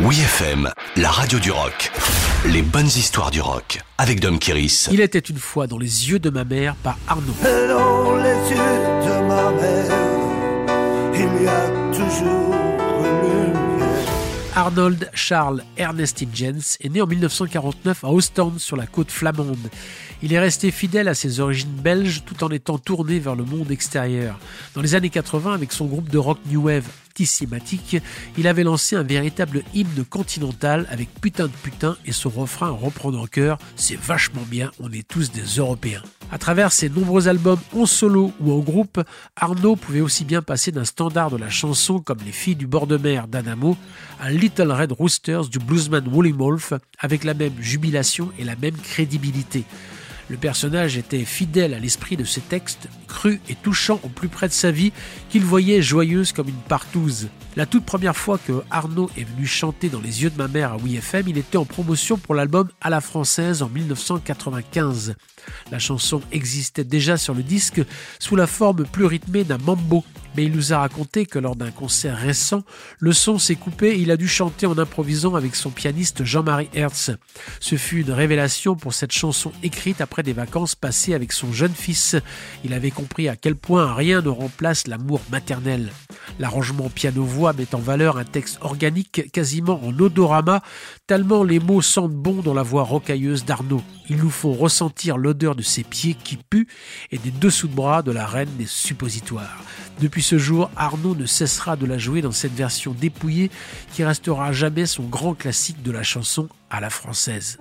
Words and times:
Oui 0.00 0.18
FM, 0.18 0.70
la 0.96 1.08
radio 1.08 1.38
du 1.38 1.52
rock. 1.52 1.92
Les 2.46 2.62
bonnes 2.62 2.86
histoires 2.86 3.30
du 3.30 3.40
rock 3.40 3.80
avec 3.96 4.18
Dom 4.18 4.40
Kiris. 4.40 4.88
Il 4.90 5.00
était 5.00 5.20
une 5.20 5.38
fois 5.38 5.68
dans 5.68 5.78
les 5.78 6.10
yeux 6.10 6.18
de 6.18 6.30
ma 6.30 6.42
mère 6.42 6.74
par 6.74 6.98
Arnaud. 7.06 7.32
Dans 7.42 8.16
les 8.16 8.50
yeux 8.50 8.56
de 8.56 9.28
ma 9.28 9.52
mère, 9.52 9.92
il 11.14 11.44
y 11.44 11.46
a 11.46 11.70
toujours 11.96 12.54
une. 13.04 13.53
Arnold 14.56 15.10
Charles 15.14 15.64
Ernest 15.76 16.24
Jens 16.32 16.76
est 16.80 16.88
né 16.88 17.00
en 17.00 17.08
1949 17.08 18.04
à 18.04 18.08
Ostende 18.08 18.60
sur 18.60 18.76
la 18.76 18.86
côte 18.86 19.10
flamande. 19.10 19.68
Il 20.22 20.32
est 20.32 20.38
resté 20.38 20.70
fidèle 20.70 21.08
à 21.08 21.14
ses 21.14 21.40
origines 21.40 21.74
belges 21.74 22.22
tout 22.24 22.44
en 22.44 22.50
étant 22.50 22.78
tourné 22.78 23.18
vers 23.18 23.34
le 23.34 23.44
monde 23.44 23.72
extérieur. 23.72 24.38
Dans 24.74 24.80
les 24.80 24.94
années 24.94 25.10
80, 25.10 25.54
avec 25.54 25.72
son 25.72 25.86
groupe 25.86 26.08
de 26.08 26.18
rock 26.18 26.38
New 26.46 26.62
Wave 26.62 26.86
Tissématique, 27.14 27.96
il 28.38 28.46
avait 28.46 28.62
lancé 28.62 28.94
un 28.94 29.02
véritable 29.02 29.64
hymne 29.74 30.04
continental 30.08 30.86
avec 30.88 31.08
putain 31.20 31.46
de 31.46 31.52
putain 31.62 31.96
et 32.06 32.12
son 32.12 32.30
refrain 32.30 32.70
en 32.70 32.76
reprendre 32.76 33.20
en 33.20 33.26
cœur 33.26 33.58
C'est 33.74 33.98
vachement 33.98 34.44
bien, 34.48 34.70
on 34.78 34.92
est 34.92 35.06
tous 35.06 35.32
des 35.32 35.58
Européens. 35.58 36.02
À 36.34 36.38
travers 36.38 36.72
ses 36.72 36.88
nombreux 36.88 37.28
albums 37.28 37.60
en 37.76 37.86
solo 37.86 38.32
ou 38.40 38.52
en 38.52 38.58
groupe, 38.58 39.00
Arnaud 39.36 39.76
pouvait 39.76 40.00
aussi 40.00 40.24
bien 40.24 40.42
passer 40.42 40.72
d'un 40.72 40.84
standard 40.84 41.30
de 41.30 41.36
la 41.36 41.48
chanson 41.48 42.00
comme 42.00 42.18
Les 42.26 42.32
filles 42.32 42.56
du 42.56 42.66
bord 42.66 42.88
de 42.88 42.96
mer 42.96 43.28
d'Anamo 43.28 43.76
à 44.20 44.32
Little 44.32 44.72
Red 44.72 44.90
Roosters 44.90 45.46
du 45.46 45.60
bluesman 45.60 46.08
Wooly 46.08 46.32
Wolf 46.32 46.72
avec 46.98 47.22
la 47.22 47.34
même 47.34 47.52
jubilation 47.60 48.32
et 48.36 48.42
la 48.42 48.56
même 48.56 48.76
crédibilité. 48.76 49.62
Le 50.28 50.36
personnage 50.36 50.96
était 50.96 51.24
fidèle 51.24 51.72
à 51.72 51.78
l'esprit 51.78 52.16
de 52.16 52.24
ses 52.24 52.40
textes, 52.40 52.88
cru 53.14 53.40
et 53.48 53.54
touchant 53.54 54.00
au 54.02 54.08
plus 54.08 54.28
près 54.28 54.48
de 54.48 54.52
sa 54.52 54.72
vie, 54.72 54.92
qu'il 55.30 55.44
voyait 55.44 55.80
joyeuse 55.82 56.32
comme 56.32 56.48
une 56.48 56.54
partouze. 56.68 57.28
La 57.56 57.66
toute 57.66 57.84
première 57.84 58.16
fois 58.16 58.38
que 58.38 58.64
Arnaud 58.72 59.08
est 59.16 59.22
venu 59.22 59.46
chanter 59.46 59.88
dans 59.88 60.00
les 60.00 60.24
yeux 60.24 60.30
de 60.30 60.36
ma 60.36 60.48
mère 60.48 60.72
à 60.72 60.76
WeFM, 60.76 61.28
il 61.28 61.38
était 61.38 61.56
en 61.56 61.64
promotion 61.64 62.18
pour 62.18 62.34
l'album 62.34 62.68
À 62.80 62.90
la 62.90 63.00
française 63.00 63.62
en 63.62 63.68
1995. 63.68 65.14
La 65.70 65.78
chanson 65.78 66.20
existait 66.32 66.82
déjà 66.82 67.16
sur 67.16 67.32
le 67.32 67.44
disque 67.44 67.80
sous 68.18 68.34
la 68.34 68.48
forme 68.48 68.84
plus 68.84 69.04
rythmée 69.04 69.44
d'un 69.44 69.58
mambo, 69.58 70.02
mais 70.36 70.44
il 70.44 70.52
nous 70.52 70.72
a 70.72 70.78
raconté 70.78 71.26
que 71.26 71.38
lors 71.38 71.54
d'un 71.54 71.70
concert 71.70 72.16
récent, 72.16 72.64
le 72.98 73.12
son 73.12 73.38
s'est 73.38 73.54
coupé 73.54 73.90
et 73.90 73.98
il 73.98 74.10
a 74.10 74.16
dû 74.16 74.26
chanter 74.26 74.66
en 74.66 74.76
improvisant 74.76 75.36
avec 75.36 75.54
son 75.54 75.70
pianiste 75.70 76.24
Jean-Marie 76.24 76.70
Hertz. 76.74 77.12
Ce 77.60 77.76
fut 77.76 78.00
une 78.00 78.10
révélation 78.10 78.74
pour 78.74 78.94
cette 78.94 79.12
chanson 79.12 79.52
écrite 79.62 80.00
après 80.00 80.24
des 80.24 80.32
vacances 80.32 80.74
passées 80.74 81.14
avec 81.14 81.30
son 81.32 81.52
jeune 81.52 81.74
fils. 81.74 82.16
Il 82.64 82.72
avait 82.72 82.90
à 83.28 83.36
quel 83.36 83.56
point 83.56 83.94
rien 83.94 84.20
ne 84.20 84.28
remplace 84.28 84.86
l'amour 84.86 85.20
maternel. 85.30 85.90
L'arrangement 86.38 86.88
piano-voix 86.88 87.52
met 87.52 87.74
en 87.74 87.78
valeur 87.78 88.18
un 88.18 88.24
texte 88.24 88.58
organique 88.60 89.30
quasiment 89.32 89.80
en 89.84 89.98
odorama, 89.98 90.62
tellement 91.06 91.44
les 91.44 91.60
mots 91.60 91.82
sentent 91.82 92.14
bon 92.14 92.42
dans 92.42 92.54
la 92.54 92.62
voix 92.62 92.82
rocailleuse 92.82 93.44
d'Arnaud. 93.44 93.82
Ils 94.08 94.16
nous 94.16 94.30
font 94.30 94.52
ressentir 94.52 95.16
l'odeur 95.16 95.54
de 95.54 95.62
ses 95.62 95.84
pieds 95.84 96.14
qui 96.14 96.36
puent 96.36 96.68
et 97.10 97.18
des 97.18 97.30
dessous 97.30 97.68
de 97.68 97.74
bras 97.74 98.02
de 98.02 98.12
la 98.12 98.26
reine 98.26 98.50
des 98.58 98.66
suppositoires. 98.66 99.62
Depuis 100.00 100.22
ce 100.22 100.38
jour, 100.38 100.70
Arnaud 100.76 101.14
ne 101.14 101.26
cessera 101.26 101.76
de 101.76 101.86
la 101.86 101.98
jouer 101.98 102.20
dans 102.20 102.32
cette 102.32 102.54
version 102.54 102.92
dépouillée 102.92 103.50
qui 103.92 104.04
restera 104.04 104.52
jamais 104.52 104.86
son 104.86 105.04
grand 105.04 105.34
classique 105.34 105.82
de 105.82 105.92
la 105.92 106.02
chanson 106.02 106.48
à 106.68 106.80
la 106.80 106.90
française. 106.90 107.58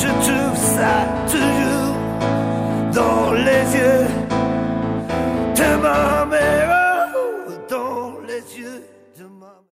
Je 0.00 0.08
trouve 0.08 0.56
ça 0.56 0.94
toujours 1.34 1.94
dans 2.92 3.32
les 3.32 3.64
yeux. 3.78 4.06
De 5.58 5.68
ma 5.82 6.13